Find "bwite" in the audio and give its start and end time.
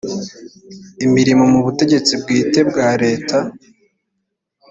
2.21-2.59